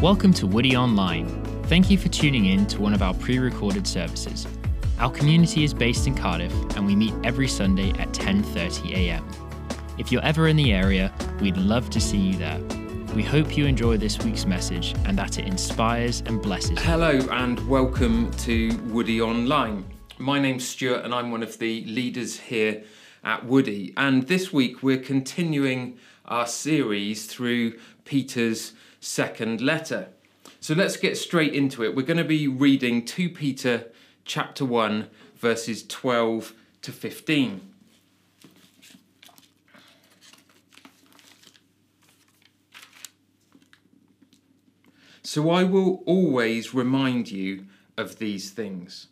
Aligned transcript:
Welcome 0.00 0.34
to 0.34 0.46
Woody 0.48 0.76
Online. 0.76 1.28
Thank 1.64 1.88
you 1.88 1.96
for 1.96 2.08
tuning 2.08 2.46
in 2.46 2.66
to 2.66 2.80
one 2.80 2.94
of 2.94 3.00
our 3.00 3.14
pre 3.14 3.38
recorded 3.38 3.86
services. 3.86 4.46
Our 4.98 5.10
community 5.10 5.62
is 5.62 5.72
based 5.72 6.08
in 6.08 6.16
Cardiff 6.16 6.52
and 6.76 6.84
we 6.84 6.96
meet 6.96 7.14
every 7.22 7.46
Sunday 7.46 7.90
at 7.90 8.12
10:30 8.12 8.92
a.m. 8.92 9.24
If 9.96 10.10
you're 10.10 10.22
ever 10.24 10.48
in 10.48 10.56
the 10.56 10.72
area, 10.72 11.12
we'd 11.40 11.56
love 11.56 11.90
to 11.90 12.00
see 12.00 12.18
you 12.18 12.36
there. 12.36 12.60
We 13.14 13.22
hope 13.22 13.56
you 13.56 13.66
enjoy 13.66 13.96
this 13.96 14.18
week's 14.18 14.44
message 14.46 14.94
and 15.06 15.16
that 15.16 15.38
it 15.38 15.46
inspires 15.46 16.22
and 16.26 16.42
blesses 16.42 16.70
you. 16.70 16.76
Hello 16.76 17.20
and 17.30 17.66
welcome 17.68 18.32
to 18.38 18.76
Woody 18.88 19.20
Online. 19.20 19.84
My 20.18 20.40
name's 20.40 20.68
Stuart 20.68 21.04
and 21.04 21.14
I'm 21.14 21.30
one 21.30 21.44
of 21.44 21.58
the 21.58 21.84
leaders 21.84 22.38
here 22.38 22.82
at 23.22 23.46
Woody. 23.46 23.94
And 23.96 24.26
this 24.26 24.52
week 24.52 24.82
we're 24.82 24.98
continuing 24.98 25.98
our 26.24 26.48
series 26.48 27.26
through 27.26 27.78
Peter's 28.04 28.72
second 29.04 29.60
letter. 29.60 30.08
So 30.60 30.74
let's 30.74 30.96
get 30.96 31.18
straight 31.18 31.52
into 31.52 31.84
it. 31.84 31.94
We're 31.94 32.06
going 32.06 32.16
to 32.16 32.24
be 32.24 32.48
reading 32.48 33.04
2 33.04 33.28
Peter 33.30 33.92
chapter 34.24 34.64
1 34.64 35.08
verses 35.36 35.86
12 35.86 36.54
to 36.82 36.92
15. 36.92 37.60
So 45.22 45.50
I 45.50 45.64
will 45.64 46.02
always 46.06 46.72
remind 46.72 47.30
you 47.30 47.66
of 47.96 48.18
these 48.18 48.50
things. 48.50 49.08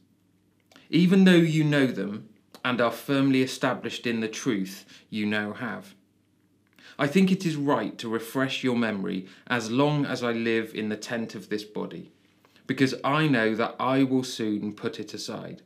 Even 0.89 1.25
though 1.25 1.33
you 1.33 1.65
know 1.65 1.87
them 1.87 2.29
and 2.65 2.81
are 2.81 2.91
firmly 2.91 3.43
established 3.43 4.07
in 4.07 4.21
the 4.21 4.29
truth 4.29 4.87
you 5.11 5.27
now 5.27 5.53
have. 5.53 5.95
I 6.99 7.07
think 7.07 7.33
it 7.33 7.47
is 7.47 7.57
right 7.57 7.97
to 7.99 8.09
refresh 8.09 8.63
your 8.63 8.77
memory 8.77 9.27
as 9.47 9.71
long 9.71 10.05
as 10.05 10.23
I 10.23 10.33
live 10.33 10.75
in 10.75 10.89
the 10.89 10.97
tent 10.97 11.35
of 11.35 11.49
this 11.49 11.65
body, 11.65 12.13
because 12.67 12.95
I 13.03 13.29
know 13.29 13.55
that 13.55 13.77
I 13.81 14.03
will 14.05 14.25
soon 14.25 14.75
put 14.75 15.01
it 15.01 15.15
aside, 15.15 15.63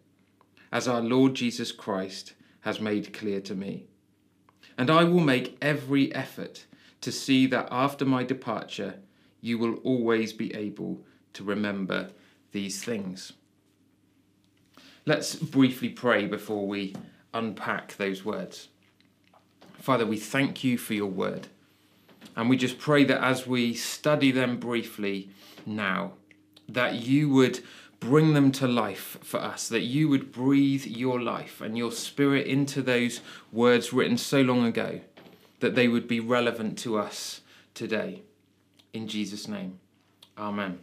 as 0.73 0.87
our 0.87 1.01
Lord 1.01 1.35
Jesus 1.35 1.73
Christ 1.73 2.35
has 2.61 2.81
made 2.81 3.13
clear 3.13 3.41
to 3.43 3.55
me. 3.55 3.87
And 4.79 4.91
I 4.91 5.05
will 5.05 5.21
make 5.21 5.57
every 5.63 6.15
effort 6.15 6.67
to 7.01 7.13
see 7.13 7.47
that 7.47 7.69
after 7.71 8.05
my 8.05 8.25
departure, 8.25 9.01
you 9.41 9.59
will 9.59 9.75
always 9.77 10.33
be 10.33 10.55
able 10.55 11.05
to 11.35 11.45
remember 11.45 12.11
these 12.53 12.83
things. 12.83 13.33
Let's 15.05 15.37
briefly 15.37 15.91
pray 15.91 16.27
before 16.27 16.67
we 16.67 16.97
unpack 17.33 17.97
those 17.97 18.25
words. 18.25 18.69
Father, 19.87 20.05
we 20.05 20.17
thank 20.17 20.65
you 20.65 20.77
for 20.79 20.95
your 20.95 21.07
word. 21.07 21.47
And 22.35 22.51
we 22.51 22.57
just 22.57 22.77
pray 22.77 23.05
that 23.05 23.23
as 23.23 23.47
we 23.47 23.73
study 23.73 24.33
them 24.33 24.59
briefly 24.59 25.31
now, 25.65 26.15
that 26.69 26.97
you 26.97 27.29
would 27.29 27.61
bring 28.01 28.35
them 28.35 28.51
to 28.51 28.67
life 28.67 29.17
for 29.23 29.39
us, 29.39 29.69
that 29.69 29.83
you 29.83 30.09
would 30.09 30.33
breathe 30.33 30.85
your 30.87 31.21
life 31.21 31.61
and 31.61 31.79
your 31.79 31.93
spirit 31.93 32.49
into 32.49 32.83
those 32.83 33.21
words 33.53 33.93
written 33.93 34.19
so 34.19 34.41
long 34.41 34.67
ago, 34.67 35.03
that 35.61 35.77
they 35.77 35.87
would 35.87 36.09
be 36.09 36.19
relevant 36.19 36.77
to 36.79 36.99
us 36.99 37.43
today. 37.73 38.23
In 38.93 39.07
Jesus' 39.07 39.47
name, 39.47 39.79
Amen. 40.37 40.81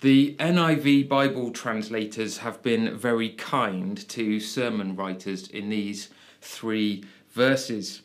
The 0.00 0.34
NIV 0.36 1.10
Bible 1.10 1.50
translators 1.50 2.38
have 2.38 2.62
been 2.62 2.96
very 2.96 3.28
kind 3.28 4.08
to 4.08 4.40
sermon 4.40 4.96
writers 4.96 5.46
in 5.46 5.68
these 5.68 6.08
three 6.40 7.04
verses, 7.28 8.00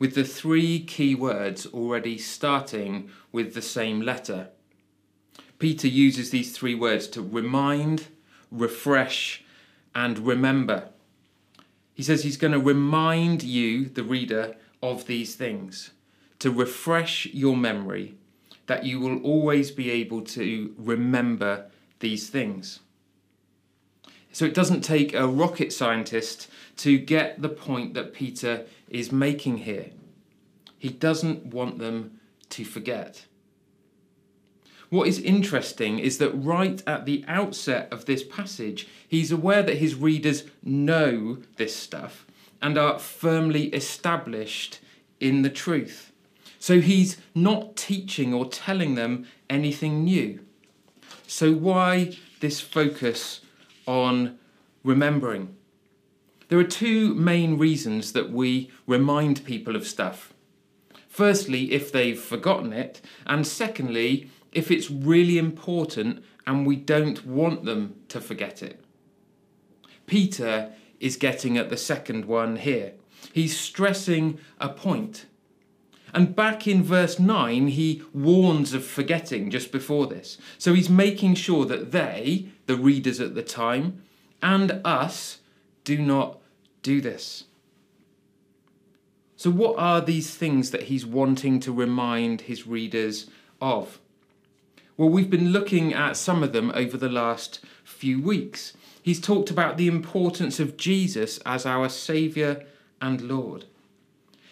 with 0.00 0.16
the 0.16 0.24
three 0.24 0.80
key 0.80 1.14
words 1.14 1.64
already 1.66 2.18
starting 2.18 3.10
with 3.30 3.54
the 3.54 3.62
same 3.62 4.00
letter. 4.00 4.48
Peter 5.60 5.86
uses 5.86 6.30
these 6.30 6.56
three 6.56 6.74
words 6.74 7.06
to 7.06 7.22
remind, 7.22 8.08
refresh, 8.50 9.44
and 9.94 10.18
remember. 10.18 10.88
He 11.94 12.02
says 12.02 12.24
he's 12.24 12.36
going 12.36 12.52
to 12.52 12.58
remind 12.58 13.44
you, 13.44 13.84
the 13.84 14.02
reader, 14.02 14.56
of 14.82 15.06
these 15.06 15.36
things, 15.36 15.92
to 16.40 16.50
refresh 16.50 17.26
your 17.26 17.56
memory, 17.56 18.16
that 18.68 18.84
you 18.84 19.00
will 19.00 19.20
always 19.22 19.70
be 19.72 19.90
able 19.90 20.22
to 20.22 20.74
remember 20.78 21.66
these 21.98 22.30
things. 22.30 22.80
So 24.30 24.44
it 24.44 24.54
doesn't 24.54 24.82
take 24.82 25.14
a 25.14 25.26
rocket 25.26 25.72
scientist 25.72 26.48
to 26.76 26.98
get 26.98 27.42
the 27.42 27.48
point 27.48 27.94
that 27.94 28.14
Peter 28.14 28.66
is 28.88 29.10
making 29.10 29.58
here. 29.58 29.90
He 30.78 30.90
doesn't 30.90 31.46
want 31.46 31.78
them 31.78 32.20
to 32.50 32.64
forget. 32.64 33.24
What 34.90 35.08
is 35.08 35.18
interesting 35.18 35.98
is 35.98 36.18
that 36.18 36.30
right 36.30 36.82
at 36.86 37.04
the 37.04 37.24
outset 37.26 37.92
of 37.92 38.04
this 38.04 38.22
passage, 38.22 38.86
he's 39.06 39.32
aware 39.32 39.62
that 39.62 39.78
his 39.78 39.94
readers 39.94 40.44
know 40.62 41.38
this 41.56 41.74
stuff 41.74 42.26
and 42.60 42.78
are 42.78 42.98
firmly 42.98 43.64
established 43.68 44.80
in 45.20 45.42
the 45.42 45.50
truth. 45.50 46.07
So 46.58 46.80
he's 46.80 47.16
not 47.34 47.76
teaching 47.76 48.34
or 48.34 48.46
telling 48.46 48.94
them 48.94 49.26
anything 49.48 50.04
new. 50.04 50.40
So, 51.26 51.52
why 51.52 52.16
this 52.40 52.60
focus 52.60 53.40
on 53.86 54.38
remembering? 54.82 55.54
There 56.48 56.58
are 56.58 56.64
two 56.64 57.14
main 57.14 57.58
reasons 57.58 58.12
that 58.12 58.30
we 58.30 58.70
remind 58.86 59.44
people 59.44 59.76
of 59.76 59.86
stuff. 59.86 60.32
Firstly, 61.06 61.72
if 61.72 61.92
they've 61.92 62.18
forgotten 62.18 62.72
it, 62.72 63.00
and 63.26 63.46
secondly, 63.46 64.30
if 64.52 64.70
it's 64.70 64.90
really 64.90 65.36
important 65.36 66.24
and 66.46 66.66
we 66.66 66.76
don't 66.76 67.26
want 67.26 67.64
them 67.64 67.94
to 68.08 68.20
forget 68.20 68.62
it. 68.62 68.80
Peter 70.06 70.72
is 70.98 71.16
getting 71.16 71.58
at 71.58 71.68
the 71.68 71.76
second 71.76 72.24
one 72.24 72.56
here. 72.56 72.94
He's 73.32 73.58
stressing 73.58 74.38
a 74.58 74.70
point. 74.70 75.26
And 76.14 76.34
back 76.34 76.66
in 76.66 76.82
verse 76.82 77.18
9, 77.18 77.68
he 77.68 78.02
warns 78.12 78.72
of 78.72 78.84
forgetting 78.84 79.50
just 79.50 79.70
before 79.70 80.06
this. 80.06 80.38
So 80.56 80.74
he's 80.74 80.88
making 80.88 81.34
sure 81.34 81.64
that 81.66 81.92
they, 81.92 82.48
the 82.66 82.76
readers 82.76 83.20
at 83.20 83.34
the 83.34 83.42
time, 83.42 84.02
and 84.42 84.80
us, 84.84 85.38
do 85.84 85.98
not 85.98 86.38
do 86.82 87.00
this. 87.00 87.44
So, 89.36 89.50
what 89.50 89.78
are 89.78 90.00
these 90.00 90.34
things 90.34 90.72
that 90.72 90.84
he's 90.84 91.06
wanting 91.06 91.60
to 91.60 91.72
remind 91.72 92.42
his 92.42 92.66
readers 92.66 93.30
of? 93.60 94.00
Well, 94.96 95.10
we've 95.10 95.30
been 95.30 95.50
looking 95.52 95.94
at 95.94 96.16
some 96.16 96.42
of 96.42 96.52
them 96.52 96.72
over 96.74 96.96
the 96.96 97.08
last 97.08 97.60
few 97.84 98.20
weeks. 98.20 98.72
He's 99.00 99.20
talked 99.20 99.48
about 99.48 99.76
the 99.76 99.86
importance 99.86 100.58
of 100.58 100.76
Jesus 100.76 101.38
as 101.46 101.64
our 101.64 101.88
Saviour 101.88 102.64
and 103.00 103.20
Lord. 103.20 103.66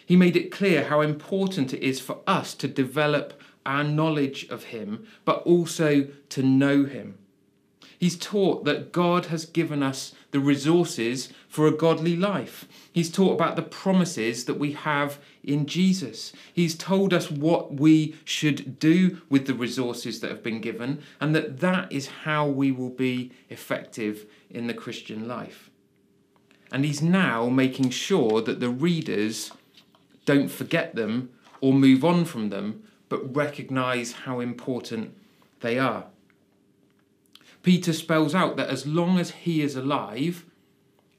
He 0.07 0.15
made 0.15 0.37
it 0.37 0.51
clear 0.51 0.85
how 0.85 1.01
important 1.01 1.73
it 1.73 1.83
is 1.83 1.99
for 1.99 2.19
us 2.25 2.53
to 2.55 2.67
develop 2.69 3.41
our 3.65 3.83
knowledge 3.83 4.47
of 4.49 4.63
Him, 4.63 5.05
but 5.25 5.43
also 5.43 6.07
to 6.29 6.41
know 6.41 6.85
Him. 6.85 7.17
He's 7.99 8.17
taught 8.17 8.63
that 8.63 8.93
God 8.93 9.25
has 9.25 9.43
given 9.43 9.83
us 9.83 10.13
the 10.31 10.39
resources 10.39 11.33
for 11.49 11.67
a 11.67 11.75
godly 11.75 12.15
life. 12.15 12.69
He's 12.93 13.11
taught 13.11 13.33
about 13.33 13.57
the 13.57 13.61
promises 13.63 14.45
that 14.45 14.57
we 14.57 14.71
have 14.71 15.19
in 15.43 15.65
Jesus. 15.65 16.31
He's 16.53 16.77
told 16.77 17.13
us 17.13 17.29
what 17.29 17.73
we 17.73 18.15
should 18.23 18.79
do 18.79 19.21
with 19.29 19.45
the 19.45 19.55
resources 19.55 20.21
that 20.21 20.31
have 20.31 20.43
been 20.43 20.61
given, 20.61 21.01
and 21.19 21.35
that 21.35 21.59
that 21.59 21.91
is 21.91 22.07
how 22.23 22.47
we 22.47 22.71
will 22.71 22.91
be 22.91 23.33
effective 23.49 24.25
in 24.49 24.67
the 24.67 24.73
Christian 24.73 25.27
life. 25.27 25.69
And 26.71 26.85
he's 26.85 27.01
now 27.01 27.49
making 27.49 27.89
sure 27.89 28.41
that 28.41 28.61
the 28.61 28.69
readers 28.69 29.51
don't 30.27 30.49
forget 30.49 30.93
them 30.93 31.29
or 31.61 31.73
move 31.73 32.05
on 32.05 32.25
from 32.25 32.49
them, 32.49 32.83
but 33.09 33.35
recognize 33.35 34.11
how 34.11 34.39
important 34.41 35.15
they 35.61 35.79
are. 35.79 36.03
Peter 37.63 37.93
spells 37.93 38.35
out 38.35 38.57
that 38.57 38.69
as 38.69 38.85
long 38.85 39.17
as 39.17 39.31
he 39.31 39.61
is 39.61 39.75
alive, 39.75 40.45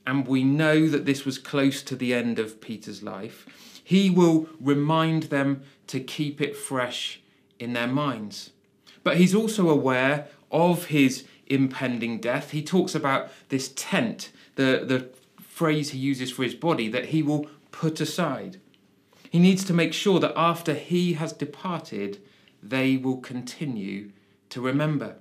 and 0.07 0.29
we 0.29 0.45
know 0.45 0.87
that 0.89 1.07
this 1.07 1.25
was 1.25 1.39
close 1.39 1.83
to 1.83 1.97
the 1.97 2.15
end 2.15 2.39
of 2.39 2.61
Peter's 2.61 3.03
life, 3.03 3.47
he 3.83 4.11
will 4.11 4.47
remind 4.61 5.25
them 5.25 5.63
to 5.87 6.01
keep 6.01 6.41
it 6.41 6.55
fresh 6.55 7.21
in 7.59 7.73
their 7.73 7.87
minds. 7.87 8.51
But 9.03 9.17
he's 9.17 9.35
also 9.35 9.71
aware 9.71 10.29
of 10.51 10.87
his 10.87 11.25
impending 11.47 12.21
death. 12.21 12.51
He 12.51 12.63
talks 12.63 12.95
about 12.95 13.31
this 13.49 13.73
tent, 13.75 14.31
the, 14.57 14.85
the 14.85 15.09
phrase 15.43 15.91
he 15.91 15.99
uses 15.99 16.31
for 16.31 16.43
his 16.43 16.55
body, 16.55 16.89
that 16.89 17.07
he 17.07 17.23
will 17.23 17.47
put 17.73 18.01
aside. 18.03 18.61
He 19.31 19.39
needs 19.39 19.65
to 19.65 19.75
make 19.75 19.93
sure 19.93 20.21
that 20.21 20.33
after 20.37 20.75
he 20.75 21.15
has 21.15 21.33
departed, 21.33 22.21
they 22.63 22.97
will 22.97 23.19
continue 23.19 24.11
to 24.51 24.61
remember. 24.61 25.17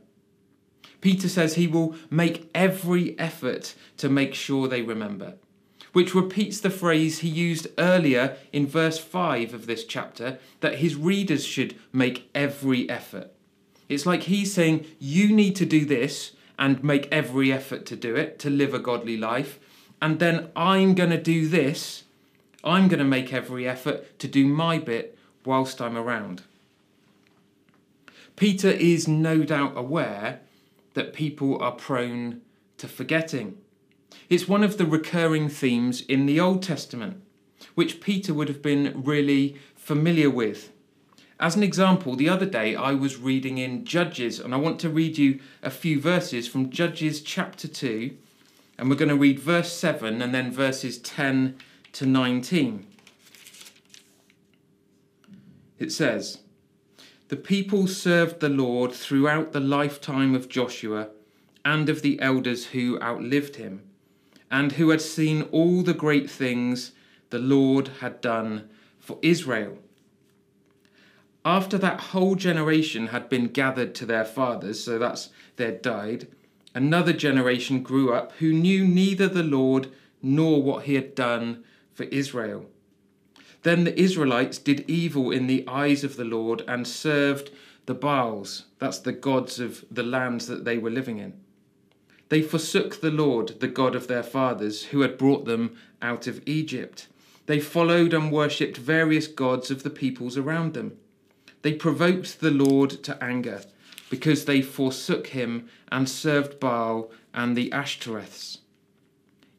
Peter 1.01 1.29
says 1.29 1.55
he 1.55 1.67
will 1.67 1.95
make 2.09 2.49
every 2.55 3.17
effort 3.19 3.75
to 3.97 4.09
make 4.09 4.33
sure 4.33 4.67
they 4.67 4.81
remember. 4.81 5.35
which 5.97 6.13
repeats 6.13 6.59
the 6.59 6.69
phrase 6.69 7.19
he 7.19 7.27
used 7.27 7.67
earlier 7.79 8.37
in 8.53 8.67
verse 8.67 8.99
5 8.99 9.51
of 9.51 9.65
this 9.65 9.83
chapter 9.83 10.37
that 10.59 10.75
his 10.75 10.95
readers 10.95 11.43
should 11.43 11.75
make 11.91 12.29
every 12.35 12.87
effort. 12.87 13.31
It's 13.89 14.05
like 14.05 14.23
he's 14.23 14.53
saying, 14.53 14.85
You 14.99 15.33
need 15.33 15.55
to 15.55 15.65
do 15.65 15.85
this 15.85 16.33
and 16.59 16.83
make 16.83 17.07
every 17.11 17.51
effort 17.51 17.87
to 17.87 17.95
do 17.95 18.15
it, 18.15 18.37
to 18.39 18.49
live 18.51 18.75
a 18.75 18.79
godly 18.79 19.17
life. 19.17 19.59
And 19.99 20.19
then 20.19 20.49
I'm 20.55 20.93
going 20.93 21.09
to 21.09 21.21
do 21.21 21.47
this. 21.47 22.03
I'm 22.67 22.87
going 22.89 22.99
to 22.99 23.05
make 23.05 23.33
every 23.33 23.67
effort 23.67 24.19
to 24.19 24.27
do 24.27 24.45
my 24.45 24.77
bit 24.77 25.17
whilst 25.45 25.81
I'm 25.81 25.97
around. 25.97 26.43
Peter 28.35 28.69
is 28.69 29.07
no 29.07 29.43
doubt 29.43 29.73
aware 29.75 30.41
that 30.93 31.13
people 31.13 31.59
are 31.61 31.71
prone 31.71 32.41
to 32.77 32.87
forgetting. 32.87 33.57
It's 34.29 34.47
one 34.47 34.63
of 34.63 34.77
the 34.77 34.85
recurring 34.85 35.47
themes 35.47 36.01
in 36.01 36.25
the 36.25 36.39
Old 36.39 36.61
Testament, 36.61 37.23
which 37.75 38.01
Peter 38.01 38.33
would 38.33 38.49
have 38.49 38.61
been 38.61 39.01
really 39.03 39.57
familiar 39.75 40.29
with. 40.29 40.71
As 41.39 41.55
an 41.55 41.63
example, 41.63 42.15
the 42.15 42.29
other 42.29 42.45
day 42.45 42.75
I 42.75 42.93
was 42.93 43.17
reading 43.17 43.57
in 43.57 43.85
Judges, 43.85 44.39
and 44.39 44.53
I 44.53 44.57
want 44.57 44.79
to 44.81 44.89
read 44.89 45.17
you 45.17 45.39
a 45.63 45.69
few 45.69 46.01
verses 46.01 46.47
from 46.47 46.69
Judges 46.69 47.21
chapter 47.21 47.67
2, 47.67 48.15
and 48.77 48.89
we're 48.89 48.95
going 48.95 49.09
to 49.09 49.15
read 49.15 49.39
verse 49.39 49.71
7 49.71 50.21
and 50.21 50.33
then 50.33 50.51
verses 50.51 50.97
10 50.97 51.57
to 51.97 52.05
19. 52.05 52.85
It 55.79 55.91
says, 55.91 56.41
The 57.29 57.35
people 57.35 57.87
served 57.87 58.39
the 58.39 58.49
Lord 58.49 58.93
throughout 58.93 59.51
the 59.51 59.59
lifetime 59.59 60.35
of 60.35 60.47
Joshua 60.47 61.07
and 61.65 61.89
of 61.89 62.03
the 62.03 62.21
elders 62.21 62.67
who 62.67 63.01
outlived 63.01 63.55
him, 63.55 63.81
and 64.51 64.73
who 64.73 64.89
had 64.89 65.01
seen 65.01 65.41
all 65.51 65.81
the 65.81 65.95
great 65.95 66.29
things 66.29 66.91
the 67.31 67.39
Lord 67.39 67.87
had 67.99 68.21
done 68.21 68.69
for 68.99 69.17
Israel. 69.23 69.79
After 71.43 71.79
that 71.79 71.99
whole 72.11 72.35
generation 72.35 73.07
had 73.07 73.27
been 73.27 73.47
gathered 73.47 73.95
to 73.95 74.05
their 74.05 74.25
fathers, 74.25 74.83
so 74.83 74.99
that's 74.99 75.29
had 75.57 75.81
died, 75.81 76.27
another 76.75 77.13
generation 77.13 77.81
grew 77.81 78.13
up 78.13 78.33
who 78.33 78.53
knew 78.53 78.85
neither 78.85 79.27
the 79.27 79.41
Lord 79.41 79.87
nor 80.21 80.61
what 80.61 80.83
he 80.83 80.93
had 80.93 81.15
done 81.15 81.63
for 81.97 82.03
Israel. 82.03 82.67
Then 83.63 83.83
the 83.83 83.99
Israelites 83.99 84.59
did 84.59 84.87
evil 84.87 85.31
in 85.31 85.47
the 85.47 85.67
eyes 85.67 86.03
of 86.03 86.15
the 86.15 86.23
Lord 86.23 86.63
and 86.67 86.87
served 86.87 87.49
the 87.87 87.95
Baals, 87.95 88.65
that's 88.77 88.99
the 88.99 89.11
gods 89.11 89.59
of 89.59 89.83
the 89.89 90.03
lands 90.03 90.45
that 90.45 90.63
they 90.63 90.77
were 90.77 90.91
living 90.91 91.17
in. 91.17 91.33
They 92.29 92.43
forsook 92.43 93.01
the 93.01 93.09
Lord, 93.09 93.59
the 93.59 93.67
God 93.67 93.95
of 93.95 94.07
their 94.07 94.21
fathers, 94.21 94.83
who 94.85 95.01
had 95.01 95.17
brought 95.17 95.45
them 95.45 95.75
out 95.99 96.27
of 96.27 96.43
Egypt. 96.45 97.07
They 97.47 97.59
followed 97.59 98.13
and 98.13 98.31
worshipped 98.31 98.77
various 98.77 99.25
gods 99.25 99.71
of 99.71 99.81
the 99.81 99.89
peoples 99.89 100.37
around 100.37 100.75
them. 100.75 100.97
They 101.63 101.73
provoked 101.73 102.41
the 102.41 102.51
Lord 102.51 102.91
to 103.03 103.23
anger 103.23 103.61
because 104.09 104.45
they 104.45 104.61
forsook 104.61 105.27
him 105.27 105.67
and 105.91 106.07
served 106.07 106.59
Baal 106.59 107.09
and 107.33 107.57
the 107.57 107.71
Ashtoreths. 107.71 108.59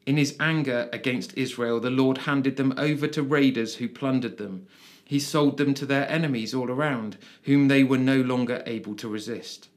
In 0.09 0.17
his 0.17 0.35
anger 0.39 0.89
against 0.91 1.37
Israel, 1.37 1.79
the 1.79 1.91
Lord 1.91 2.19
handed 2.25 2.57
them 2.57 2.73
over 2.77 3.07
to 3.09 3.21
raiders 3.21 3.75
who 3.75 3.87
plundered 3.87 4.37
them. 4.39 4.65
He 5.05 5.19
sold 5.19 5.57
them 5.59 5.75
to 5.75 5.85
their 5.85 6.09
enemies 6.09 6.51
all 6.51 6.71
around, 6.71 7.19
whom 7.43 7.67
they 7.67 7.83
were 7.83 7.99
no 7.99 8.19
longer 8.19 8.63
able 8.65 8.95
to 8.95 9.07
resist. 9.07 9.69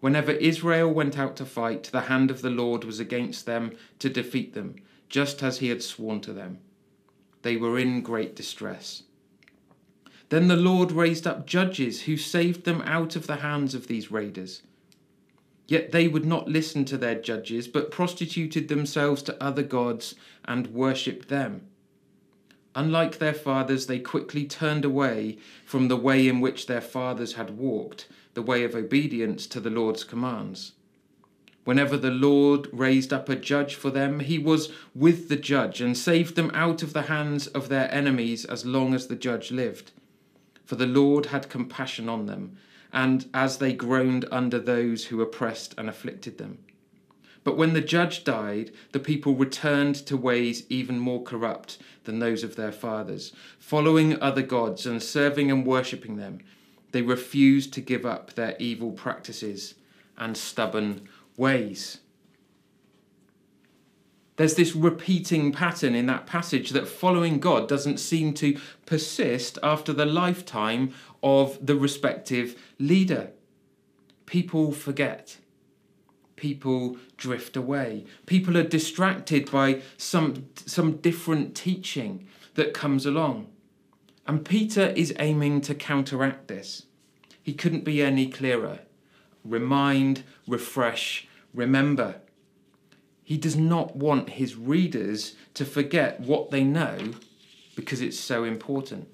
Whenever 0.00 0.32
Israel 0.32 0.90
went 0.90 1.18
out 1.18 1.36
to 1.36 1.44
fight, 1.44 1.82
the 1.92 2.08
hand 2.08 2.30
of 2.30 2.40
the 2.40 2.48
Lord 2.48 2.84
was 2.84 2.98
against 2.98 3.44
them 3.44 3.76
to 3.98 4.08
defeat 4.08 4.54
them, 4.54 4.76
just 5.10 5.42
as 5.42 5.58
he 5.58 5.68
had 5.68 5.82
sworn 5.82 6.22
to 6.22 6.32
them. 6.32 6.60
They 7.42 7.58
were 7.58 7.78
in 7.78 8.00
great 8.00 8.34
distress. 8.34 9.02
Then 10.30 10.48
the 10.48 10.56
Lord 10.56 10.92
raised 10.92 11.26
up 11.26 11.46
judges 11.46 12.04
who 12.04 12.16
saved 12.16 12.64
them 12.64 12.80
out 12.86 13.16
of 13.16 13.26
the 13.26 13.36
hands 13.36 13.74
of 13.74 13.86
these 13.86 14.10
raiders. 14.10 14.62
Yet 15.68 15.90
they 15.90 16.06
would 16.06 16.24
not 16.24 16.48
listen 16.48 16.84
to 16.86 16.96
their 16.96 17.16
judges, 17.16 17.66
but 17.66 17.90
prostituted 17.90 18.68
themselves 18.68 19.22
to 19.24 19.42
other 19.42 19.62
gods 19.62 20.14
and 20.44 20.68
worshipped 20.68 21.28
them. 21.28 21.62
Unlike 22.74 23.18
their 23.18 23.34
fathers, 23.34 23.86
they 23.86 23.98
quickly 23.98 24.44
turned 24.44 24.84
away 24.84 25.38
from 25.64 25.88
the 25.88 25.96
way 25.96 26.28
in 26.28 26.40
which 26.40 26.66
their 26.66 26.80
fathers 26.80 27.32
had 27.32 27.58
walked, 27.58 28.06
the 28.34 28.42
way 28.42 28.64
of 28.64 28.74
obedience 28.74 29.46
to 29.46 29.60
the 29.60 29.70
Lord's 29.70 30.04
commands. 30.04 30.72
Whenever 31.64 31.96
the 31.96 32.12
Lord 32.12 32.68
raised 32.72 33.12
up 33.12 33.28
a 33.28 33.34
judge 33.34 33.74
for 33.74 33.90
them, 33.90 34.20
he 34.20 34.38
was 34.38 34.70
with 34.94 35.28
the 35.28 35.36
judge 35.36 35.80
and 35.80 35.96
saved 35.96 36.36
them 36.36 36.52
out 36.54 36.82
of 36.82 36.92
the 36.92 37.02
hands 37.02 37.48
of 37.48 37.68
their 37.68 37.92
enemies 37.92 38.44
as 38.44 38.64
long 38.64 38.94
as 38.94 39.08
the 39.08 39.16
judge 39.16 39.50
lived. 39.50 39.90
For 40.64 40.76
the 40.76 40.86
Lord 40.86 41.26
had 41.26 41.48
compassion 41.48 42.08
on 42.08 42.26
them 42.26 42.56
and 42.96 43.28
as 43.34 43.58
they 43.58 43.74
groaned 43.74 44.24
under 44.32 44.58
those 44.58 45.04
who 45.04 45.20
oppressed 45.20 45.74
and 45.76 45.86
afflicted 45.86 46.38
them. 46.38 46.58
But 47.44 47.58
when 47.58 47.74
the 47.74 47.82
judge 47.82 48.24
died, 48.24 48.72
the 48.92 48.98
people 48.98 49.36
returned 49.36 49.94
to 50.06 50.16
ways 50.16 50.64
even 50.70 50.98
more 50.98 51.22
corrupt 51.22 51.76
than 52.04 52.18
those 52.18 52.42
of 52.42 52.56
their 52.56 52.72
fathers, 52.72 53.34
following 53.58 54.20
other 54.20 54.40
gods 54.40 54.86
and 54.86 55.02
serving 55.02 55.50
and 55.50 55.66
worshipping 55.66 56.16
them. 56.16 56.40
They 56.92 57.02
refused 57.02 57.74
to 57.74 57.82
give 57.82 58.06
up 58.06 58.32
their 58.32 58.56
evil 58.58 58.92
practices 58.92 59.74
and 60.16 60.34
stubborn 60.34 61.06
ways. 61.36 61.98
There's 64.36 64.54
this 64.54 64.76
repeating 64.76 65.50
pattern 65.52 65.94
in 65.94 66.06
that 66.06 66.26
passage 66.26 66.70
that 66.70 66.88
following 66.88 67.40
God 67.40 67.68
doesn't 67.68 67.98
seem 67.98 68.34
to 68.34 68.58
persist 68.84 69.58
after 69.62 69.92
the 69.92 70.06
lifetime 70.06 70.92
of 71.22 71.64
the 71.64 71.76
respective 71.76 72.60
leader. 72.78 73.30
People 74.26 74.72
forget. 74.72 75.38
People 76.36 76.98
drift 77.16 77.56
away. 77.56 78.04
People 78.26 78.58
are 78.58 78.62
distracted 78.62 79.50
by 79.50 79.80
some, 79.96 80.46
some 80.66 80.98
different 80.98 81.54
teaching 81.54 82.28
that 82.54 82.74
comes 82.74 83.06
along. 83.06 83.46
And 84.26 84.44
Peter 84.44 84.88
is 84.88 85.14
aiming 85.18 85.62
to 85.62 85.74
counteract 85.74 86.48
this. 86.48 86.86
He 87.42 87.54
couldn't 87.54 87.84
be 87.84 88.02
any 88.02 88.28
clearer. 88.28 88.80
Remind, 89.44 90.24
refresh, 90.46 91.28
remember. 91.54 92.16
He 93.26 93.36
does 93.36 93.56
not 93.56 93.96
want 93.96 94.30
his 94.30 94.54
readers 94.54 95.34
to 95.54 95.64
forget 95.64 96.20
what 96.20 96.52
they 96.52 96.62
know 96.62 97.14
because 97.74 98.00
it's 98.00 98.20
so 98.20 98.44
important. 98.44 99.08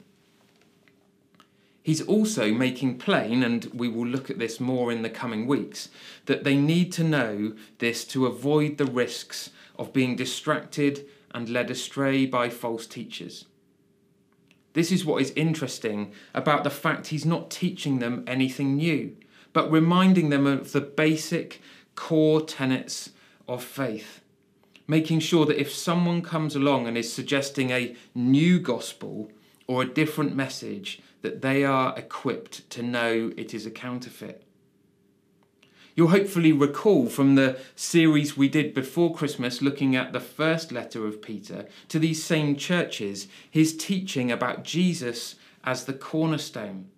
He's 1.82 2.02
also 2.02 2.52
making 2.52 2.98
plain, 2.98 3.42
and 3.42 3.64
we 3.72 3.88
will 3.88 4.06
look 4.06 4.28
at 4.28 4.38
this 4.38 4.60
more 4.60 4.92
in 4.92 5.00
the 5.00 5.08
coming 5.08 5.46
weeks, 5.46 5.88
that 6.26 6.44
they 6.44 6.56
need 6.56 6.92
to 6.92 7.02
know 7.02 7.54
this 7.78 8.04
to 8.08 8.26
avoid 8.26 8.76
the 8.76 8.84
risks 8.84 9.48
of 9.78 9.94
being 9.94 10.14
distracted 10.14 11.06
and 11.30 11.48
led 11.48 11.70
astray 11.70 12.26
by 12.26 12.50
false 12.50 12.86
teachers. 12.86 13.46
This 14.74 14.92
is 14.92 15.06
what 15.06 15.22
is 15.22 15.32
interesting 15.36 16.12
about 16.34 16.64
the 16.64 16.70
fact 16.70 17.06
he's 17.06 17.24
not 17.24 17.50
teaching 17.50 17.98
them 17.98 18.24
anything 18.26 18.76
new, 18.76 19.16
but 19.54 19.72
reminding 19.72 20.28
them 20.28 20.46
of 20.46 20.72
the 20.72 20.82
basic 20.82 21.62
core 21.94 22.42
tenets 22.42 23.08
of 23.48 23.62
faith. 23.62 24.20
Making 24.86 25.20
sure 25.20 25.46
that 25.46 25.60
if 25.60 25.72
someone 25.72 26.22
comes 26.22 26.56
along 26.56 26.86
and 26.86 26.98
is 26.98 27.12
suggesting 27.12 27.70
a 27.70 27.96
new 28.14 28.58
gospel 28.58 29.30
or 29.66 29.82
a 29.82 29.88
different 29.88 30.34
message, 30.34 31.00
that 31.22 31.40
they 31.40 31.64
are 31.64 31.96
equipped 31.96 32.68
to 32.70 32.82
know 32.82 33.32
it 33.36 33.54
is 33.54 33.64
a 33.64 33.70
counterfeit. 33.70 34.44
You'll 35.94 36.08
hopefully 36.08 36.52
recall 36.52 37.08
from 37.08 37.34
the 37.34 37.58
series 37.76 38.36
we 38.36 38.48
did 38.48 38.72
before 38.72 39.14
Christmas, 39.14 39.60
looking 39.60 39.94
at 39.94 40.12
the 40.12 40.20
first 40.20 40.72
letter 40.72 41.06
of 41.06 41.20
Peter 41.20 41.66
to 41.88 41.98
these 41.98 42.24
same 42.24 42.56
churches, 42.56 43.28
his 43.50 43.76
teaching 43.76 44.32
about 44.32 44.64
Jesus 44.64 45.36
as 45.64 45.84
the 45.84 45.92
cornerstone. 45.92 46.88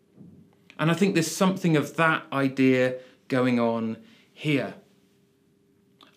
And 0.79 0.91
I 0.91 0.95
think 0.95 1.15
there's 1.15 1.31
something 1.31 1.77
of 1.77 1.97
that 1.97 2.25
idea 2.33 2.97
going 3.29 3.59
on 3.59 3.97
here. 4.33 4.75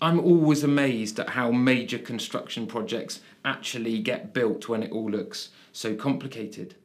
I'm 0.02 0.20
always 0.20 0.64
amazed 0.64 1.20
at 1.20 1.30
how 1.30 1.52
major 1.52 1.98
construction 1.98 2.68
projects 2.68 3.22
actually 3.44 4.00
get 4.00 4.34
built 4.34 4.70
when 4.70 4.84
it 4.84 4.92
all 4.92 5.10
looks 5.10 5.50
so 5.72 5.96
complicated. 5.96 6.76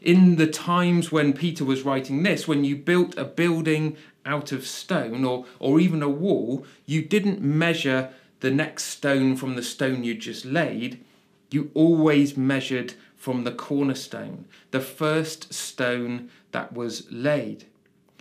In 0.00 0.36
the 0.36 0.46
times 0.46 1.10
when 1.10 1.32
Peter 1.32 1.64
was 1.64 1.82
writing 1.82 2.22
this, 2.22 2.46
when 2.46 2.64
you 2.64 2.76
built 2.76 3.16
a 3.16 3.24
building 3.24 3.96
out 4.24 4.52
of 4.52 4.66
stone 4.66 5.24
or, 5.24 5.46
or 5.58 5.80
even 5.80 6.02
a 6.02 6.08
wall, 6.08 6.64
you 6.84 7.02
didn't 7.02 7.40
measure 7.40 8.10
the 8.40 8.50
next 8.50 8.84
stone 8.84 9.36
from 9.36 9.56
the 9.56 9.62
stone 9.62 10.04
you 10.04 10.14
just 10.14 10.44
laid. 10.44 11.04
You 11.50 11.70
always 11.74 12.36
measured 12.36 12.94
from 13.16 13.44
the 13.44 13.52
cornerstone, 13.52 14.44
the 14.70 14.80
first 14.80 15.52
stone 15.52 16.30
that 16.52 16.72
was 16.72 17.10
laid. 17.10 17.64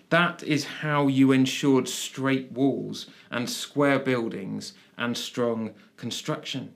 That 0.09 0.43
is 0.43 0.65
how 0.65 1.07
you 1.07 1.31
ensured 1.31 1.87
straight 1.89 2.51
walls 2.51 3.07
and 3.31 3.49
square 3.49 3.99
buildings 3.99 4.73
and 4.97 5.17
strong 5.17 5.73
construction. 5.97 6.73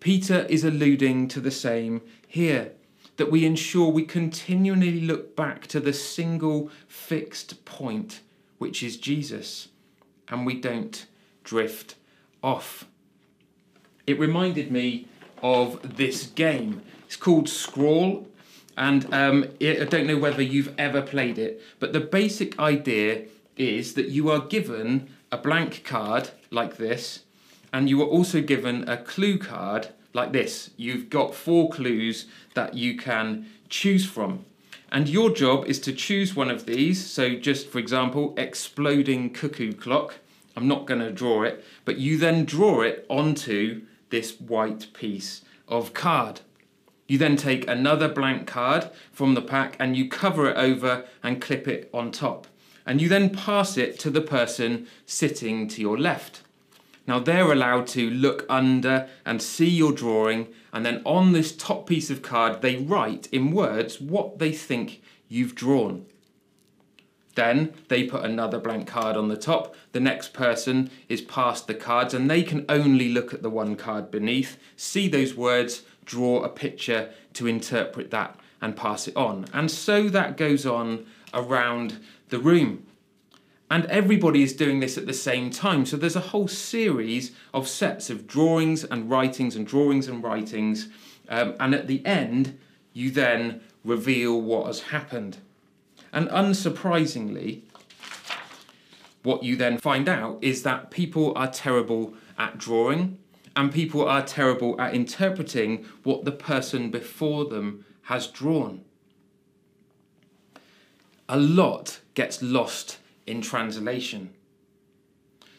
Peter 0.00 0.46
is 0.48 0.64
alluding 0.64 1.28
to 1.28 1.40
the 1.40 1.50
same 1.50 2.02
here 2.26 2.72
that 3.16 3.30
we 3.30 3.44
ensure 3.44 3.90
we 3.90 4.04
continually 4.04 5.00
look 5.00 5.36
back 5.36 5.66
to 5.68 5.80
the 5.80 5.92
single 5.92 6.70
fixed 6.88 7.64
point, 7.64 8.20
which 8.58 8.82
is 8.82 8.96
Jesus, 8.96 9.68
and 10.28 10.44
we 10.44 10.60
don't 10.60 11.06
drift 11.44 11.94
off. 12.42 12.86
It 14.06 14.18
reminded 14.18 14.70
me 14.70 15.06
of 15.42 15.96
this 15.96 16.26
game. 16.26 16.82
It's 17.06 17.16
called 17.16 17.48
Scrawl, 17.48 18.26
and 18.76 19.12
um, 19.12 19.46
I 19.60 19.86
don't 19.88 20.06
know 20.06 20.18
whether 20.18 20.42
you've 20.42 20.74
ever 20.78 21.02
played 21.02 21.38
it, 21.38 21.62
but 21.78 21.92
the 21.92 22.00
basic 22.00 22.58
idea 22.58 23.24
is 23.56 23.94
that 23.94 24.08
you 24.08 24.30
are 24.30 24.40
given 24.40 25.08
a 25.30 25.38
blank 25.38 25.84
card 25.84 26.30
like 26.50 26.76
this, 26.76 27.20
and 27.72 27.88
you 27.88 28.00
are 28.02 28.06
also 28.06 28.40
given 28.40 28.88
a 28.88 28.96
clue 28.96 29.38
card 29.38 29.88
like 30.12 30.32
this. 30.32 30.70
You've 30.76 31.10
got 31.10 31.34
four 31.34 31.70
clues 31.70 32.26
that 32.54 32.74
you 32.74 32.96
can 32.96 33.46
choose 33.68 34.06
from. 34.06 34.44
And 34.92 35.08
your 35.08 35.30
job 35.30 35.66
is 35.66 35.80
to 35.80 35.92
choose 35.92 36.36
one 36.36 36.50
of 36.50 36.66
these. 36.66 37.04
So, 37.04 37.34
just 37.34 37.68
for 37.68 37.80
example, 37.80 38.32
exploding 38.36 39.32
cuckoo 39.32 39.72
clock. 39.72 40.14
I'm 40.56 40.68
not 40.68 40.86
going 40.86 41.00
to 41.00 41.10
draw 41.10 41.42
it, 41.42 41.64
but 41.84 41.98
you 41.98 42.16
then 42.16 42.44
draw 42.44 42.82
it 42.82 43.04
onto 43.08 43.82
this 44.10 44.40
white 44.40 44.92
piece 44.92 45.42
of 45.66 45.94
card. 45.94 46.42
You 47.06 47.18
then 47.18 47.36
take 47.36 47.68
another 47.68 48.08
blank 48.08 48.46
card 48.46 48.90
from 49.12 49.34
the 49.34 49.42
pack 49.42 49.76
and 49.78 49.96
you 49.96 50.08
cover 50.08 50.48
it 50.50 50.56
over 50.56 51.04
and 51.22 51.40
clip 51.40 51.68
it 51.68 51.90
on 51.92 52.10
top. 52.10 52.46
And 52.86 53.00
you 53.00 53.08
then 53.08 53.30
pass 53.30 53.76
it 53.76 53.98
to 54.00 54.10
the 54.10 54.20
person 54.20 54.86
sitting 55.06 55.68
to 55.68 55.80
your 55.80 55.98
left. 55.98 56.42
Now 57.06 57.18
they're 57.18 57.52
allowed 57.52 57.86
to 57.88 58.08
look 58.08 58.46
under 58.48 59.08
and 59.26 59.42
see 59.42 59.68
your 59.68 59.92
drawing, 59.92 60.48
and 60.72 60.86
then 60.86 61.02
on 61.04 61.32
this 61.32 61.54
top 61.54 61.86
piece 61.86 62.08
of 62.08 62.22
card, 62.22 62.62
they 62.62 62.76
write 62.76 63.28
in 63.30 63.50
words 63.50 64.00
what 64.00 64.38
they 64.38 64.52
think 64.52 65.02
you've 65.28 65.54
drawn. 65.54 66.06
Then 67.34 67.74
they 67.88 68.04
put 68.04 68.24
another 68.24 68.58
blank 68.58 68.86
card 68.86 69.16
on 69.16 69.28
the 69.28 69.36
top. 69.36 69.74
The 69.92 70.00
next 70.00 70.32
person 70.32 70.90
is 71.08 71.20
passed 71.20 71.66
the 71.66 71.74
cards, 71.74 72.14
and 72.14 72.30
they 72.30 72.42
can 72.42 72.64
only 72.68 73.08
look 73.10 73.34
at 73.34 73.42
the 73.42 73.50
one 73.50 73.76
card 73.76 74.10
beneath, 74.10 74.56
see 74.76 75.08
those 75.08 75.34
words, 75.34 75.82
draw 76.04 76.42
a 76.42 76.48
picture 76.48 77.10
to 77.34 77.46
interpret 77.46 78.10
that, 78.10 78.38
and 78.60 78.76
pass 78.76 79.08
it 79.08 79.16
on. 79.16 79.46
And 79.52 79.70
so 79.70 80.08
that 80.08 80.36
goes 80.36 80.64
on 80.64 81.06
around 81.32 81.98
the 82.28 82.38
room. 82.38 82.86
And 83.70 83.86
everybody 83.86 84.42
is 84.42 84.52
doing 84.52 84.80
this 84.80 84.96
at 84.96 85.06
the 85.06 85.12
same 85.12 85.50
time. 85.50 85.84
So 85.84 85.96
there's 85.96 86.16
a 86.16 86.20
whole 86.20 86.48
series 86.48 87.32
of 87.52 87.66
sets 87.66 88.08
of 88.10 88.26
drawings 88.26 88.84
and 88.84 89.10
writings 89.10 89.56
and 89.56 89.66
drawings 89.66 90.06
and 90.06 90.22
writings. 90.22 90.88
Um, 91.28 91.54
and 91.58 91.74
at 91.74 91.88
the 91.88 92.04
end, 92.06 92.58
you 92.92 93.10
then 93.10 93.62
reveal 93.84 94.40
what 94.40 94.66
has 94.66 94.80
happened. 94.80 95.38
And 96.12 96.28
unsurprisingly, 96.28 97.62
what 99.22 99.42
you 99.42 99.56
then 99.56 99.78
find 99.78 100.08
out 100.08 100.38
is 100.42 100.62
that 100.62 100.90
people 100.90 101.32
are 101.34 101.50
terrible 101.50 102.14
at 102.38 102.58
drawing 102.58 103.18
and 103.56 103.72
people 103.72 104.06
are 104.06 104.22
terrible 104.22 104.80
at 104.80 104.94
interpreting 104.94 105.84
what 106.02 106.24
the 106.24 106.32
person 106.32 106.90
before 106.90 107.44
them 107.44 107.84
has 108.02 108.26
drawn. 108.26 108.84
A 111.28 111.38
lot 111.38 112.00
gets 112.14 112.42
lost 112.42 112.98
in 113.26 113.40
translation. 113.40 114.34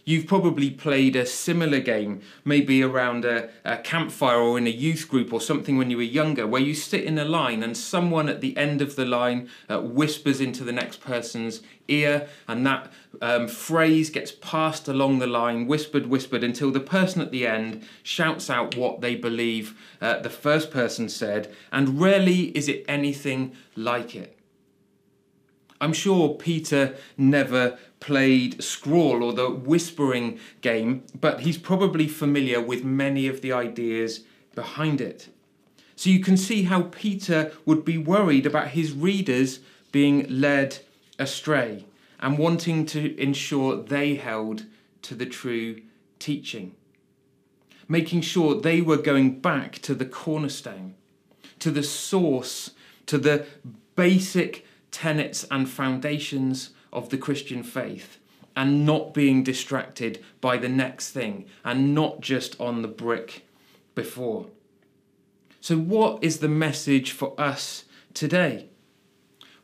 You've 0.08 0.28
probably 0.28 0.70
played 0.70 1.16
a 1.16 1.26
similar 1.26 1.80
game, 1.80 2.22
maybe 2.44 2.84
around 2.84 3.26
a, 3.26 3.50
a, 3.64 3.78
campfire 3.78 4.38
or 4.38 4.56
in 4.56 4.68
a 4.68 4.70
youth 4.70 5.10
group 5.10 5.34
or 5.34 5.42
something 5.42 5.80
when 5.80 5.90
you 5.90 5.98
were 5.98 6.04
younger, 6.04 6.46
where 6.46 6.62
you 6.62 6.76
sit 6.76 7.04
in 7.04 7.18
a 7.18 7.26
line 7.26 7.64
and 7.64 7.76
someone 7.76 8.30
at 8.30 8.40
the 8.40 8.56
end 8.56 8.84
of 8.84 8.96
the 8.96 9.06
line 9.06 9.50
uh, 9.68 9.82
whispers 9.82 10.40
into 10.40 10.64
the 10.64 10.72
next 10.72 11.02
person's 11.02 11.64
ear, 11.88 12.28
and 12.48 12.64
that 12.68 12.92
um, 13.20 13.48
phrase 13.48 14.12
gets 14.12 14.32
passed 14.32 14.88
along 14.88 15.18
the 15.18 15.26
line, 15.26 15.66
whispered, 15.66 16.06
whispered, 16.06 16.44
until 16.44 16.70
the 16.70 16.80
person 16.80 17.20
at 17.20 17.32
the 17.32 17.48
end 17.48 17.84
shouts 18.04 18.48
out 18.48 18.78
what 18.78 19.02
they 19.02 19.16
believe 19.16 19.76
uh, 20.02 20.20
the 20.20 20.30
first 20.30 20.70
person 20.70 21.10
said, 21.10 21.52
and 21.72 22.00
rarely 22.00 22.56
is 22.56 22.68
it 22.68 22.86
anything 22.88 23.56
like 23.76 24.16
it. 24.16 24.35
I'm 25.82 25.94
sure 25.94 26.36
Peter 26.36 26.96
never 27.18 27.78
played 28.00 28.64
Scrawl 28.64 29.24
or 29.24 29.34
the 29.34 29.50
Whispering 29.50 30.40
game, 30.62 31.04
but 31.20 31.42
he's 31.42 31.58
probably 31.58 32.08
familiar 32.08 32.62
with 32.62 32.84
many 32.84 33.28
of 33.28 33.42
the 33.42 33.52
ideas 33.52 34.22
behind 34.54 35.02
it. 35.02 35.30
So 35.96 36.10
you 36.10 36.20
can 36.20 36.38
see 36.38 36.64
how 36.64 36.84
Peter 36.84 37.52
would 37.66 37.86
be 37.86 37.98
worried 37.98 38.46
about 38.46 38.70
his 38.70 38.92
readers 38.92 39.60
being 39.92 40.26
led 40.30 40.80
astray 41.18 41.86
and 42.20 42.38
wanting 42.38 42.86
to 42.88 43.20
ensure 43.20 43.82
they 43.82 44.16
held 44.16 44.66
to 45.04 45.16
the 45.16 45.26
true 45.26 45.82
teaching. 46.20 46.76
Making 47.88 48.22
sure 48.22 48.60
they 48.60 48.82
were 48.82 48.98
going 48.98 49.40
back 49.40 49.80
to 49.84 49.94
the 49.94 50.06
cornerstone, 50.06 50.96
to 51.60 51.72
the 51.72 51.84
source, 51.84 52.72
to 53.06 53.18
the 53.18 53.46
basic 53.96 54.66
tenets 54.96 55.46
and 55.52 55.70
foundations 55.70 56.70
of 56.94 57.10
the 57.10 57.18
Christian 57.18 57.64
faith 57.64 58.18
and 58.56 58.86
not 58.86 59.14
being 59.14 59.44
distracted 59.44 60.24
by 60.40 60.56
the 60.56 60.70
next 60.70 61.12
thing 61.12 61.44
and 61.66 61.94
not 61.94 62.22
just 62.22 62.58
on 62.62 62.82
the 62.82 62.88
brick 62.88 63.46
before. 63.94 64.48
So, 65.60 65.78
what 65.78 66.24
is 66.24 66.40
the 66.40 66.48
message 66.48 67.12
for 67.12 67.34
us 67.38 67.84
today? 68.14 68.70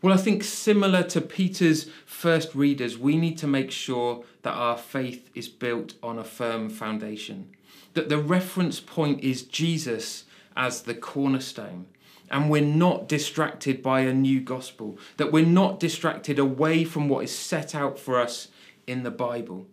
Well, 0.02 0.14
I 0.14 0.18
think 0.18 0.44
similar 0.44 1.04
to 1.04 1.22
Peter's 1.22 1.90
first 2.06 2.54
readers, 2.54 2.98
we 2.98 3.16
need 3.16 3.38
to 3.38 3.48
make 3.48 3.72
sure 3.72 4.26
that 4.42 4.54
our 4.54 4.78
faith 4.78 5.30
is 5.34 5.48
built 5.48 5.94
on 6.04 6.20
a 6.20 6.26
firm 6.26 6.70
foundation, 6.70 7.56
that 7.94 8.10
the 8.10 8.18
reference 8.18 8.82
point 8.82 9.24
is 9.24 9.44
Jesus 9.44 10.26
as 10.58 10.82
the 10.82 10.96
cornerstone, 10.96 11.86
and 12.32 12.50
we're 12.50 12.62
not 12.62 13.08
distracted 13.08 13.84
by 13.84 14.02
a 14.02 14.14
new 14.14 14.40
gospel, 14.40 14.98
that 15.18 15.32
we're 15.32 15.46
not 15.46 15.80
distracted 15.80 16.40
away 16.40 16.84
from 16.84 17.10
what 17.10 17.24
is 17.24 17.38
set 17.38 17.76
out 17.76 18.00
for 18.00 18.20
us 18.20 18.48
in 18.88 19.04
the 19.04 19.12
Bible. 19.12 19.68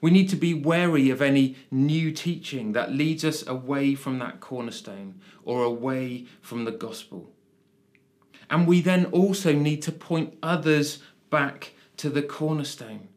We 0.00 0.10
need 0.10 0.28
to 0.30 0.36
be 0.36 0.54
wary 0.54 1.10
of 1.10 1.22
any 1.22 1.56
new 1.70 2.10
teaching 2.10 2.72
that 2.72 2.92
leads 2.92 3.24
us 3.24 3.46
away 3.46 3.94
from 3.94 4.18
that 4.18 4.40
cornerstone 4.40 5.20
or 5.44 5.62
away 5.62 6.26
from 6.40 6.64
the 6.64 6.72
gospel. 6.72 7.30
And 8.50 8.66
we 8.66 8.80
then 8.80 9.06
also 9.06 9.52
need 9.52 9.82
to 9.82 9.92
point 9.92 10.36
others 10.42 11.02
back 11.30 11.72
to 11.98 12.10
the 12.10 12.22
cornerstone. 12.22 13.08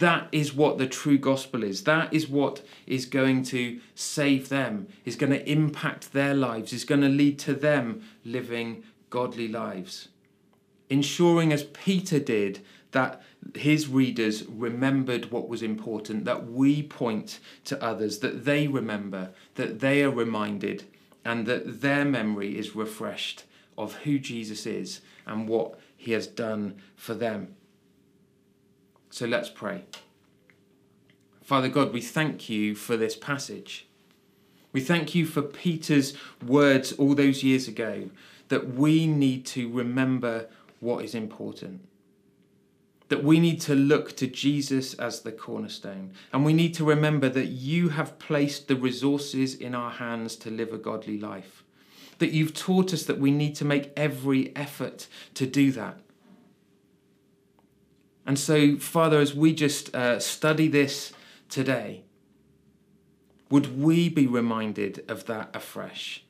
That 0.00 0.28
is 0.32 0.54
what 0.54 0.78
the 0.78 0.86
true 0.86 1.18
gospel 1.18 1.62
is. 1.62 1.84
That 1.84 2.12
is 2.12 2.26
what 2.26 2.62
is 2.86 3.04
going 3.04 3.42
to 3.44 3.80
save 3.94 4.48
them, 4.48 4.88
is 5.04 5.14
going 5.14 5.32
to 5.32 5.50
impact 5.50 6.12
their 6.12 6.34
lives, 6.34 6.72
is 6.72 6.84
going 6.84 7.02
to 7.02 7.08
lead 7.08 7.38
to 7.40 7.54
them 7.54 8.02
living 8.24 8.82
godly 9.10 9.46
lives. 9.46 10.08
Ensuring, 10.88 11.52
as 11.52 11.64
Peter 11.64 12.18
did, 12.18 12.60
that 12.92 13.20
his 13.54 13.88
readers 13.88 14.44
remembered 14.46 15.30
what 15.30 15.48
was 15.48 15.62
important, 15.62 16.24
that 16.24 16.50
we 16.50 16.82
point 16.82 17.38
to 17.66 17.82
others, 17.84 18.20
that 18.20 18.46
they 18.46 18.66
remember, 18.66 19.30
that 19.56 19.80
they 19.80 20.02
are 20.02 20.10
reminded, 20.10 20.84
and 21.26 21.44
that 21.44 21.82
their 21.82 22.06
memory 22.06 22.58
is 22.58 22.74
refreshed 22.74 23.44
of 23.76 23.96
who 23.96 24.18
Jesus 24.18 24.64
is 24.64 25.02
and 25.26 25.46
what 25.46 25.78
he 25.94 26.12
has 26.12 26.26
done 26.26 26.76
for 26.96 27.12
them. 27.12 27.54
So 29.10 29.26
let's 29.26 29.50
pray. 29.50 29.84
Father 31.42 31.68
God, 31.68 31.92
we 31.92 32.00
thank 32.00 32.48
you 32.48 32.76
for 32.76 32.96
this 32.96 33.16
passage. 33.16 33.88
We 34.72 34.80
thank 34.80 35.16
you 35.16 35.26
for 35.26 35.42
Peter's 35.42 36.16
words 36.46 36.92
all 36.92 37.16
those 37.16 37.42
years 37.42 37.66
ago 37.66 38.10
that 38.48 38.74
we 38.74 39.06
need 39.06 39.44
to 39.46 39.68
remember 39.68 40.48
what 40.78 41.04
is 41.04 41.14
important. 41.14 41.80
That 43.08 43.24
we 43.24 43.40
need 43.40 43.60
to 43.62 43.74
look 43.74 44.16
to 44.18 44.28
Jesus 44.28 44.94
as 44.94 45.22
the 45.22 45.32
cornerstone. 45.32 46.12
And 46.32 46.44
we 46.44 46.52
need 46.52 46.74
to 46.74 46.84
remember 46.84 47.28
that 47.30 47.46
you 47.46 47.88
have 47.88 48.20
placed 48.20 48.68
the 48.68 48.76
resources 48.76 49.56
in 49.56 49.74
our 49.74 49.90
hands 49.90 50.36
to 50.36 50.50
live 50.50 50.72
a 50.72 50.78
godly 50.78 51.18
life. 51.18 51.64
That 52.18 52.30
you've 52.30 52.54
taught 52.54 52.92
us 52.92 53.04
that 53.04 53.18
we 53.18 53.32
need 53.32 53.56
to 53.56 53.64
make 53.64 53.92
every 53.96 54.54
effort 54.54 55.08
to 55.34 55.46
do 55.46 55.72
that. 55.72 55.98
And 58.30 58.38
so, 58.38 58.76
Father, 58.76 59.18
as 59.18 59.34
we 59.34 59.52
just 59.52 59.92
uh, 59.92 60.20
study 60.20 60.68
this 60.68 61.12
today, 61.48 62.04
would 63.50 63.76
we 63.76 64.08
be 64.08 64.28
reminded 64.28 65.04
of 65.08 65.26
that 65.26 65.50
afresh? 65.52 66.22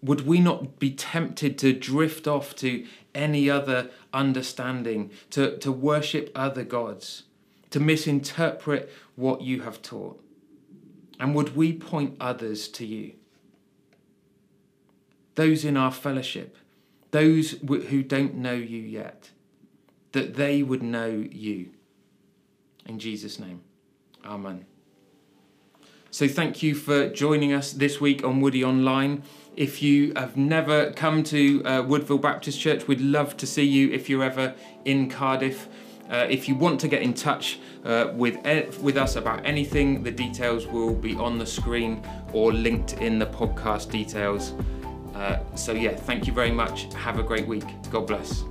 Would 0.00 0.28
we 0.28 0.38
not 0.38 0.78
be 0.78 0.92
tempted 0.92 1.58
to 1.58 1.72
drift 1.72 2.28
off 2.28 2.54
to 2.58 2.86
any 3.16 3.50
other 3.50 3.90
understanding, 4.12 5.10
to, 5.30 5.58
to 5.58 5.72
worship 5.72 6.30
other 6.36 6.62
gods, 6.62 7.24
to 7.70 7.80
misinterpret 7.80 8.88
what 9.16 9.42
you 9.42 9.62
have 9.62 9.82
taught? 9.82 10.22
And 11.18 11.34
would 11.34 11.56
we 11.56 11.72
point 11.72 12.16
others 12.20 12.68
to 12.68 12.86
you? 12.86 13.14
Those 15.34 15.64
in 15.64 15.76
our 15.76 15.90
fellowship, 15.90 16.56
those 17.10 17.56
who 17.66 18.04
don't 18.04 18.36
know 18.36 18.54
you 18.54 18.78
yet, 18.78 19.30
that 20.16 20.34
they 20.34 20.62
would 20.62 20.82
know 20.82 21.26
you. 21.30 21.68
In 22.86 22.98
Jesus' 22.98 23.38
name, 23.38 23.60
Amen. 24.24 24.64
So, 26.10 26.26
thank 26.26 26.62
you 26.62 26.74
for 26.74 27.10
joining 27.10 27.52
us 27.52 27.72
this 27.72 28.00
week 28.00 28.24
on 28.24 28.40
Woody 28.40 28.64
Online. 28.64 29.22
If 29.56 29.82
you 29.82 30.14
have 30.16 30.34
never 30.34 30.90
come 30.92 31.22
to 31.24 31.62
uh, 31.64 31.82
Woodville 31.82 32.16
Baptist 32.16 32.58
Church, 32.58 32.88
we'd 32.88 33.02
love 33.02 33.36
to 33.36 33.46
see 33.46 33.64
you 33.64 33.92
if 33.92 34.08
you're 34.08 34.24
ever 34.24 34.54
in 34.86 35.10
Cardiff. 35.10 35.68
Uh, 36.08 36.26
if 36.30 36.48
you 36.48 36.54
want 36.54 36.80
to 36.80 36.88
get 36.88 37.02
in 37.02 37.12
touch 37.12 37.58
uh, 37.84 38.12
with 38.14 38.36
with 38.80 38.96
us 38.96 39.16
about 39.16 39.44
anything, 39.44 40.02
the 40.02 40.10
details 40.10 40.66
will 40.66 40.94
be 40.94 41.14
on 41.16 41.36
the 41.38 41.46
screen 41.46 42.02
or 42.32 42.54
linked 42.54 42.94
in 42.94 43.18
the 43.18 43.26
podcast 43.26 43.90
details. 43.90 44.54
Uh, 45.14 45.38
so 45.54 45.72
yeah, 45.72 45.94
thank 45.94 46.26
you 46.26 46.32
very 46.32 46.52
much. 46.52 46.90
Have 46.94 47.18
a 47.18 47.22
great 47.22 47.46
week. 47.46 47.66
God 47.90 48.06
bless. 48.06 48.44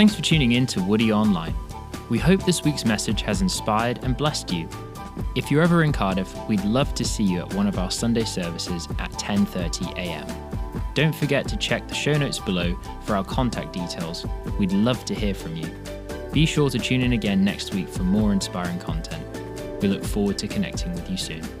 Thanks 0.00 0.14
for 0.14 0.22
tuning 0.22 0.52
in 0.52 0.64
to 0.68 0.82
Woody 0.82 1.12
Online. 1.12 1.54
We 2.08 2.18
hope 2.18 2.46
this 2.46 2.64
week's 2.64 2.86
message 2.86 3.20
has 3.20 3.42
inspired 3.42 4.02
and 4.02 4.16
blessed 4.16 4.50
you. 4.50 4.66
If 5.34 5.50
you're 5.50 5.60
ever 5.60 5.82
in 5.82 5.92
Cardiff, 5.92 6.34
we'd 6.48 6.64
love 6.64 6.94
to 6.94 7.04
see 7.04 7.22
you 7.22 7.40
at 7.40 7.52
one 7.52 7.66
of 7.66 7.78
our 7.78 7.90
Sunday 7.90 8.24
services 8.24 8.88
at 8.98 9.12
10:30 9.12 9.92
a.m. 9.98 10.26
Don't 10.94 11.14
forget 11.14 11.46
to 11.48 11.56
check 11.58 11.86
the 11.86 11.94
show 11.94 12.14
notes 12.14 12.38
below 12.38 12.74
for 13.02 13.14
our 13.14 13.24
contact 13.24 13.74
details. 13.74 14.24
We'd 14.58 14.72
love 14.72 15.04
to 15.04 15.14
hear 15.14 15.34
from 15.34 15.54
you. 15.54 15.68
Be 16.32 16.46
sure 16.46 16.70
to 16.70 16.78
tune 16.78 17.02
in 17.02 17.12
again 17.12 17.44
next 17.44 17.74
week 17.74 17.90
for 17.90 18.02
more 18.02 18.32
inspiring 18.32 18.78
content. 18.78 19.22
We 19.82 19.88
look 19.88 20.02
forward 20.02 20.38
to 20.38 20.48
connecting 20.48 20.94
with 20.94 21.10
you 21.10 21.18
soon. 21.18 21.59